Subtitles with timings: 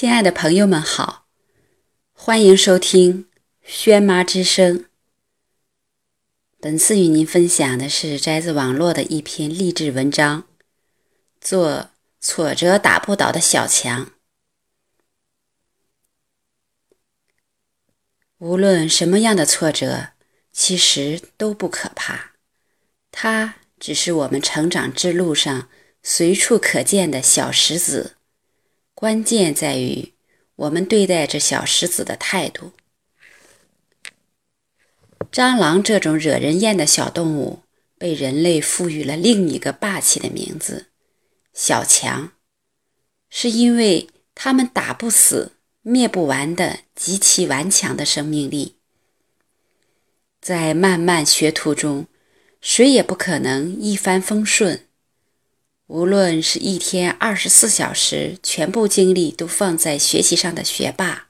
[0.00, 1.26] 亲爱的朋友们好，
[2.14, 3.28] 欢迎收听
[3.62, 4.86] 轩妈之声。
[6.58, 10.46] 本次与您分享的是摘自网络的一篇励志文章，
[11.38, 14.10] 做挫折打不倒的小强。
[18.38, 20.12] 无论什么样的挫折，
[20.50, 22.36] 其实都不可怕，
[23.12, 25.68] 它只是我们成长之路上
[26.02, 28.16] 随处可见的小石子。
[29.00, 30.12] 关键在于
[30.56, 32.72] 我们对待这小石子的态度。
[35.32, 37.60] 蟑螂这种惹人厌的小动物，
[37.96, 40.88] 被人类赋予了另一个霸气的名字——
[41.54, 42.32] 小强，
[43.30, 48.76] 是因为它们打不死、灭不完的极其顽强的生命力。
[50.42, 52.06] 在漫漫学途中，
[52.60, 54.86] 谁也不可能一帆风顺。
[55.90, 61.26] 无论是一天二十四小时全部精力都放在学习上的学霸，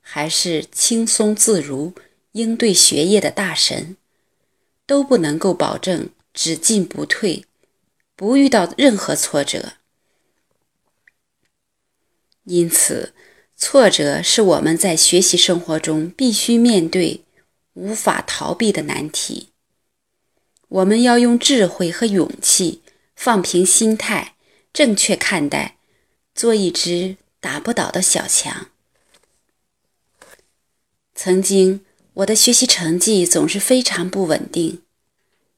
[0.00, 1.94] 还是轻松自如
[2.32, 3.96] 应对学业的大神，
[4.86, 7.44] 都不能够保证只进不退，
[8.16, 9.74] 不遇到任何挫折。
[12.42, 13.14] 因此，
[13.56, 17.22] 挫折是我们在学习生活中必须面对、
[17.74, 19.50] 无法逃避的难题。
[20.66, 22.82] 我们要用智慧和勇气。
[23.22, 24.34] 放平心态，
[24.72, 25.76] 正确看待，
[26.34, 28.68] 做一只打不倒的小强。
[31.14, 34.80] 曾经，我的学习成绩总是非常不稳定，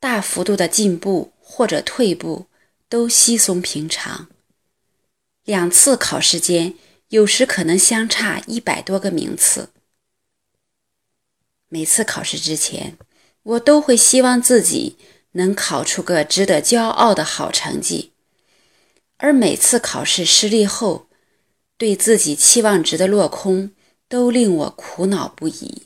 [0.00, 2.46] 大幅度的进步或者退步
[2.88, 4.26] 都稀松平常。
[5.44, 6.74] 两次考试间，
[7.10, 9.68] 有时可能相差一百多个名次。
[11.68, 12.98] 每次考试之前，
[13.44, 14.96] 我都会希望自己。
[15.32, 18.12] 能考出个值得骄傲的好成绩，
[19.16, 21.06] 而每次考试失利后，
[21.76, 23.70] 对自己期望值的落空
[24.08, 25.84] 都令我苦恼不已。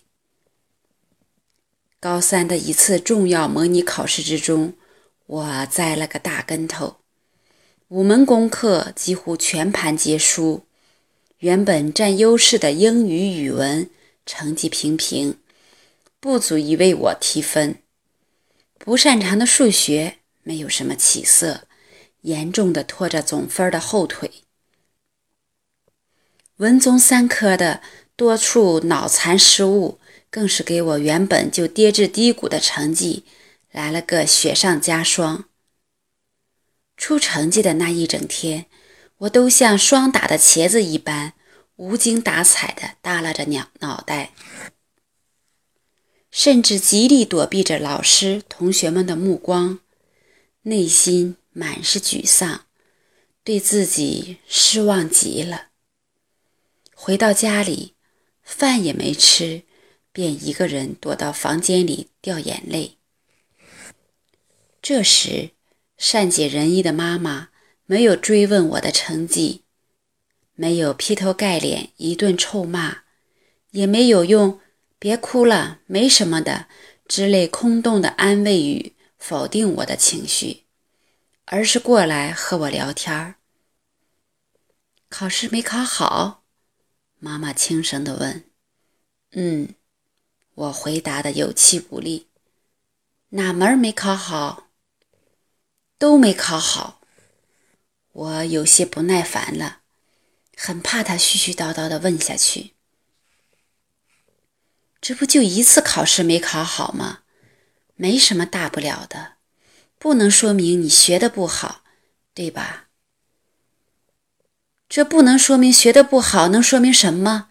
[2.01, 4.75] 高三的一次重要模拟考试之中，
[5.27, 6.97] 我栽了个大跟头，
[7.89, 10.67] 五门功课几乎全盘皆输，
[11.39, 13.89] 原本占优势的英语、语文
[14.25, 15.39] 成绩平平，
[16.21, 17.77] 不足以为我提分。
[18.87, 21.67] 不擅长的数学没有什么起色，
[22.21, 24.45] 严重的拖着总分的后腿。
[26.59, 27.83] 文综三科的
[28.15, 29.99] 多处脑残失误，
[30.31, 33.25] 更是给我原本就跌至低谷的成绩
[33.73, 35.47] 来了个雪上加霜。
[36.97, 38.67] 出成绩的那一整天，
[39.19, 41.33] 我都像霜打的茄子一般，
[41.75, 44.31] 无精打采的耷拉着脑脑袋。
[46.37, 49.81] 甚至极力躲避着老师、同学们的目光，
[50.65, 52.67] 内心满是沮丧，
[53.43, 55.69] 对自己失望极了。
[56.95, 57.95] 回到家里，
[58.43, 59.63] 饭也没吃，
[60.13, 62.99] 便一个人躲到房间里掉眼泪。
[64.83, 65.53] 这时，
[65.97, 67.49] 善解人意的妈妈
[67.87, 69.63] 没有追问我的成绩，
[70.55, 72.99] 没有劈头盖脸一顿臭骂，
[73.71, 74.61] 也没有用。
[74.99, 76.69] 别哭了，没什么的
[77.07, 80.65] 之类空洞的安慰语否定我的情绪，
[81.45, 83.37] 而是过来和我聊天儿。
[85.09, 86.45] 考试没考好？
[87.19, 88.45] 妈妈轻声的问。
[89.33, 89.75] 嗯，
[90.55, 92.29] 我回答的有气无力。
[93.31, 94.69] 哪门没考好？
[95.99, 97.01] 都没考好。
[98.13, 99.81] 我有些不耐烦了，
[100.57, 102.76] 很怕他絮絮叨叨的问下去。
[105.07, 107.21] 这不就一次考试没考好吗？
[107.95, 109.35] 没什么大不了的，
[110.01, 111.85] 不能说明你学的不好，
[112.35, 112.89] 对吧？
[114.89, 117.51] 这不能说明学的不好，能说明什么？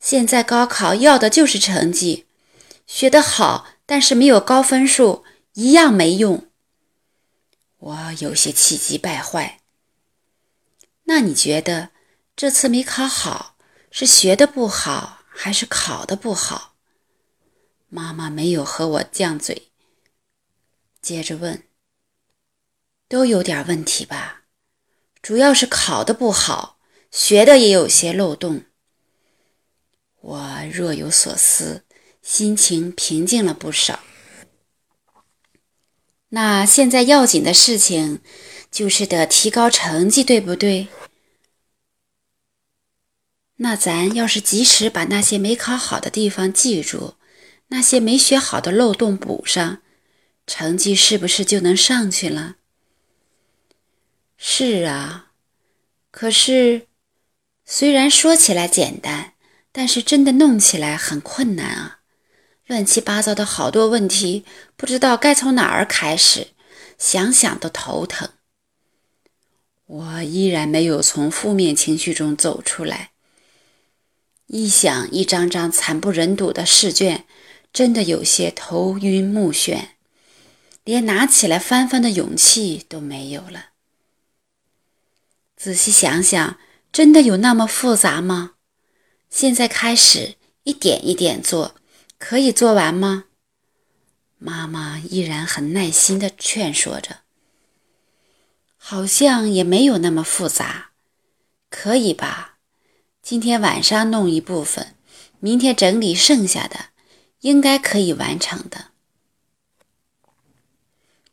[0.00, 2.24] 现在高考要的就是成绩，
[2.86, 6.46] 学得好但是没有高分数一样没用。
[7.76, 9.60] 我有些气急败坏。
[11.04, 11.90] 那你觉得
[12.34, 13.56] 这次没考好
[13.90, 15.12] 是学的不好？
[15.38, 16.74] 还是考的不好，
[17.90, 19.68] 妈妈没有和我犟嘴，
[21.02, 21.64] 接着问
[23.06, 24.44] ：“都有点问题吧？
[25.20, 26.78] 主要是考的不好，
[27.10, 28.64] 学的也有些漏洞。”
[30.22, 31.84] 我若有所思，
[32.22, 34.00] 心情平静了不少。
[36.30, 38.20] 那现在要紧的事情
[38.70, 40.88] 就是得提高成绩，对不对？
[43.56, 47.14] 那咱要是及时把那些没考好的地方记住，
[47.68, 49.82] 那些没学好的漏洞补上，
[50.46, 52.56] 成绩是不是就能上去了？
[54.36, 55.32] 是啊，
[56.10, 56.86] 可是
[57.64, 59.32] 虽然说起来简单，
[59.72, 62.00] 但是真的弄起来很困难啊！
[62.66, 64.44] 乱七八糟的好多问题，
[64.76, 66.48] 不知道该从哪儿开始，
[66.98, 68.30] 想想都头疼。
[69.86, 73.12] 我依然没有从负面情绪中走出来。
[74.46, 77.24] 一想一张张惨不忍睹的试卷，
[77.72, 79.88] 真的有些头晕目眩，
[80.84, 83.70] 连拿起来翻翻的勇气都没有了。
[85.56, 86.58] 仔细想想。
[86.92, 88.52] 真的有那么复杂吗？
[89.28, 91.74] 现在开始一点一点做，
[92.16, 93.24] 可以做完吗？
[94.38, 97.18] 妈妈依然很耐心地劝说着。
[98.78, 100.92] 好像也没有那么复杂，
[101.68, 102.55] 可以吧？
[103.28, 104.94] 今天晚上弄一部分，
[105.40, 106.90] 明天整理剩下的，
[107.40, 108.92] 应该可以完成的。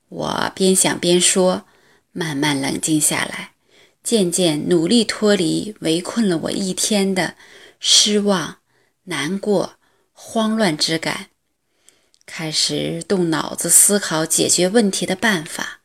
[0.10, 1.66] 我边想边说，
[2.12, 3.52] 慢慢冷静下来。
[4.02, 7.36] 渐渐努力脱离围困了我一天的
[7.80, 8.58] 失望、
[9.04, 9.76] 难过、
[10.14, 11.28] 慌乱之感，
[12.26, 15.82] 开始动脑子思考解决问题的办法。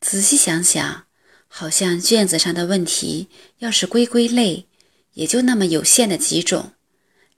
[0.00, 1.04] 仔细想想，
[1.48, 3.28] 好像卷子上的问题
[3.58, 4.66] 要是归归类，
[5.14, 6.72] 也就那么有限的几种，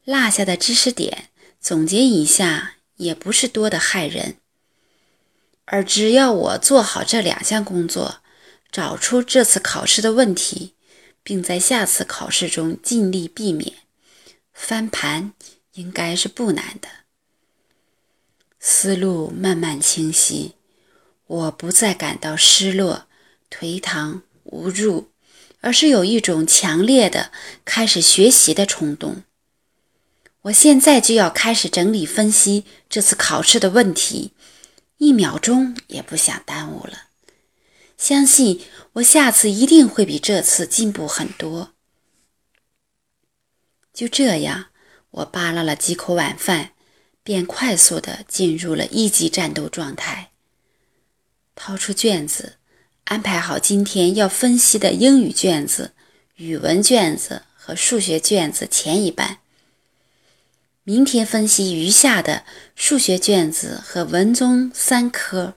[0.04, 4.36] 落下的知识点总结一下也不是多的害人。
[5.66, 8.20] 而只要我做好这两项工作，
[8.72, 10.74] 找出这次考试的问题，
[11.22, 13.74] 并在下次考试中尽力避免
[14.52, 15.34] 翻盘，
[15.74, 16.88] 应该是不难的。
[18.58, 20.54] 思路慢慢清晰，
[21.26, 23.07] 我不再感到失落、
[23.50, 25.10] 颓唐、无助，
[25.60, 27.32] 而是有一种强烈的
[27.64, 29.22] 开始学习的冲动。
[30.42, 34.32] 我现在就要开始整理分析这次考试的问题，
[34.98, 37.08] 一秒钟也不想耽误了。
[37.96, 38.60] 相信
[38.92, 41.74] 我，下次一定会比这次进步很多。
[43.92, 44.66] 就这样，
[45.10, 46.74] 我扒拉了几口晚饭，
[47.24, 50.30] 便快速的进入了一级战斗状态。
[51.56, 52.57] 掏出卷子，
[53.08, 55.92] 安排好今天要分析的英语卷子、
[56.36, 59.38] 语文卷子和数学卷子前一半。
[60.84, 62.44] 明天分析余下的
[62.76, 65.54] 数学卷子和文综三科，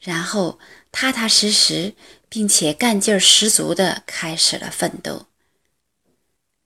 [0.00, 0.58] 然后。
[0.94, 1.94] 踏踏实实，
[2.28, 5.24] 并且干劲儿十足地开始了奋斗。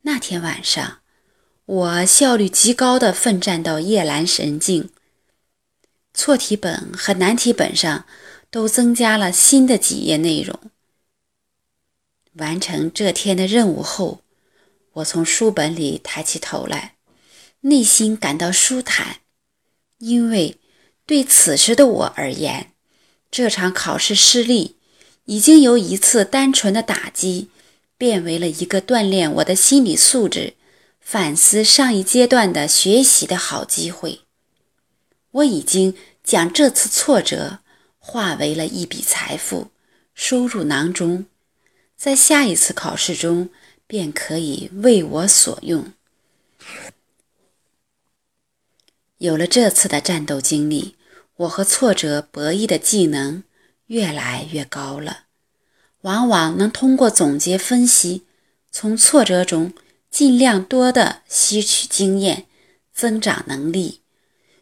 [0.03, 0.99] 那天晚上，
[1.65, 4.91] 我效率极高地奋战到夜阑神静。
[6.13, 8.05] 错题本和难题本上
[8.51, 10.59] 都增加了新的几页内容。
[12.35, 14.21] 完成这天的任务后，
[14.93, 16.97] 我从书本里抬起头来，
[17.63, 19.21] 内心感到舒坦，
[19.99, 20.59] 因为
[21.07, 22.73] 对此时的我而言。
[23.31, 24.77] 这场考试失利，
[25.25, 27.49] 已经由一次单纯的打击，
[27.99, 30.55] 变为了一个锻炼我的心理素质、
[31.01, 34.21] 反思上一阶段的学习的好机会。
[35.33, 37.61] 我已经将这次挫折
[38.09, 39.73] 化为了一笔财富，
[40.15, 41.27] 收入囊中，
[41.97, 43.51] 在下一次考试中
[43.89, 45.93] 便可以为我所用。
[49.19, 50.95] 有了这次的战斗经历。
[51.39, 53.45] 我和挫折博弈的技能
[53.89, 55.25] 越来越高了，
[56.01, 58.25] 往往能通过总结分析，
[58.71, 59.75] 从挫折中
[60.11, 62.47] 尽量多的吸取经验，
[62.95, 64.01] 增长能力，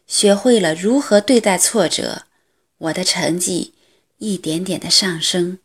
[0.05, 2.23] 学会了如何对待挫折。
[2.85, 3.73] 我的成绩
[4.17, 5.59] 一点点的上升，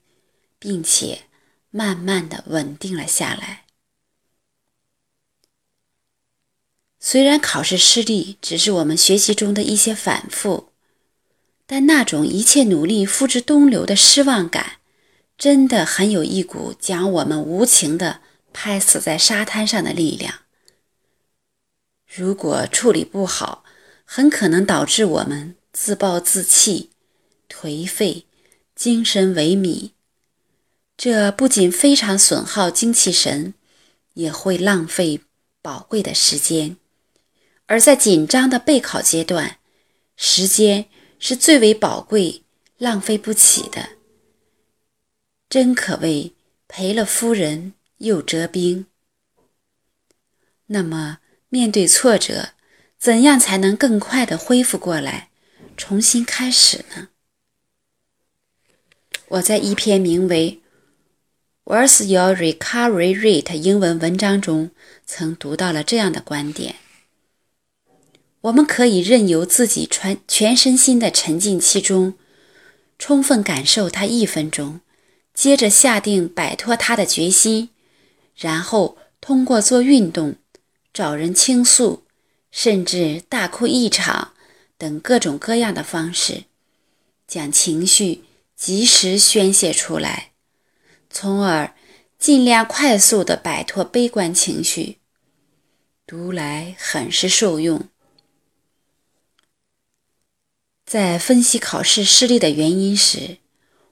[0.59, 1.23] 并且
[1.71, 3.65] 慢慢的稳定了下来。
[6.99, 10.69] 虽然考试失利只是我们学习中的一些反复。
[11.73, 14.79] 但那种一切努力付之东流的失望感，
[15.39, 18.23] 真的很有一股将我们无情的
[18.53, 20.41] 拍死在沙滩上的力量。
[22.13, 23.63] 如果处理不好，
[24.05, 26.90] 很可能导致我们自暴自弃、
[27.51, 28.25] 颓废、
[28.75, 29.91] 精神萎靡。
[30.97, 33.53] 这不仅非常损耗精气神，
[34.15, 35.21] 也会浪费
[35.61, 36.77] 宝贵的时间。
[37.67, 39.59] 而在紧张的备考阶段，
[40.17, 40.87] 时间。
[41.23, 42.45] 是最为宝贵、
[42.79, 43.91] 浪费不起的，
[45.51, 46.33] 真可谓
[46.67, 48.87] 赔了夫人又折兵。
[50.69, 51.19] 那么，
[51.51, 52.55] 面对挫折，
[52.99, 55.29] 怎样才能更快的恢复过来，
[55.77, 57.11] 重新开始呢？
[59.31, 60.61] 我在一篇名为
[61.73, 64.73] 《What's Your Recovery Rate》英文文章中，
[65.07, 66.75] 曾读到了这样的观点。
[68.41, 72.15] 我们可以任由自己全全身心的沉浸其中，
[72.99, 74.81] 充分感受它一分钟，
[75.33, 77.69] 接着下定摆脱它的决心，
[78.35, 80.35] 然后通过做运动、
[80.93, 82.03] 找人倾诉，
[82.51, 84.33] 甚至大哭一场
[84.77, 86.47] 等各种各样的方式，
[87.29, 88.25] 将情绪
[88.61, 90.33] 及时宣泄出来，
[91.09, 91.75] 从而
[92.19, 94.99] 尽量快速地摆脱悲观情绪。
[96.07, 97.89] 读来很是受用。
[100.85, 103.39] 在分析考试失利的原因时，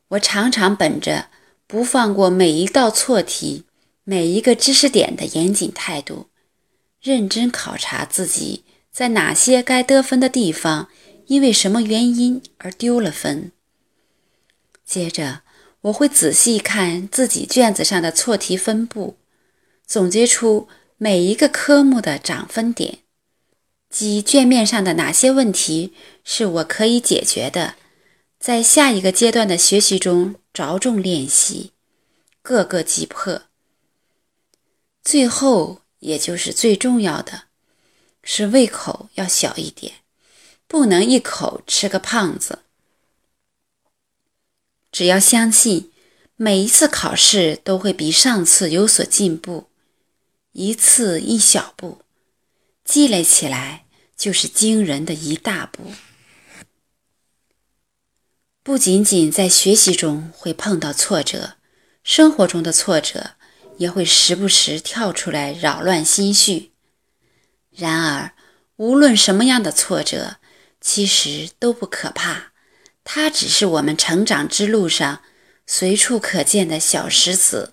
[0.09, 1.31] 我常常本着
[1.67, 3.65] 不放过每一道错题、
[4.05, 6.29] 每一个知识点的严谨态度，
[7.01, 10.91] 认真考察自己在哪些该得分的地方，
[11.29, 13.53] 因为什么原因而丢了分。
[14.89, 15.43] 接着，
[15.83, 19.19] 我会仔细看自己卷子上的错题分布，
[19.87, 20.67] 总结出
[20.97, 23.01] 每一个科目的涨分点。
[23.91, 25.93] 即卷面上的哪些问题
[26.25, 27.75] 是我可以解决的，
[28.41, 31.73] 在下一个阶段的学习中着重练习，
[32.41, 33.43] 各个击破。
[35.05, 37.45] 最后，也就是最重要的，
[38.23, 39.97] 是胃口要小一点，
[40.67, 42.61] 不能一口吃个胖子。
[44.91, 45.91] 只要相信
[46.37, 49.69] 每一次考试都会比上次有所进步，
[50.53, 52.03] 一次一小步。
[52.85, 53.85] 积累起来
[54.17, 55.93] 就是惊人的一大步。
[58.63, 61.55] 不仅仅在学习中会碰到挫折，
[62.03, 63.33] 生活中的挫折
[63.77, 66.73] 也会时不时跳出来扰乱心绪。
[67.71, 68.35] 然而，
[68.77, 70.37] 无论什么样的挫折，
[70.81, 72.48] 其实都不可怕，
[73.11, 75.23] 它只是我们成长之路上
[75.67, 77.73] 随处可见的小石子。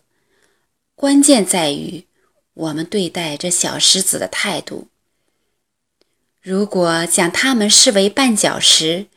[0.95, 2.05] 关键在于
[2.53, 4.87] 我们对待这小石子的态度。
[6.41, 9.07] 如果将它们视为绊脚石，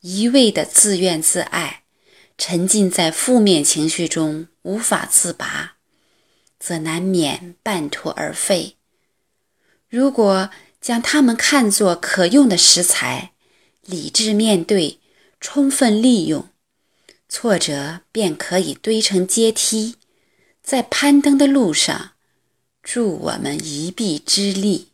[0.00, 1.84] 一味的自怨自艾，
[2.36, 5.76] 沉浸在负面情绪中无法自拔，
[6.58, 8.74] 则难免半途而废。
[9.88, 10.50] 如果
[10.80, 13.30] 将它们看作可用的食材，
[13.82, 14.98] 理智面对，
[15.42, 16.48] 充分利用，
[17.28, 19.96] 挫折便可以堆成阶梯，
[20.62, 22.12] 在攀登的路上
[22.80, 24.91] 助我们一臂之力。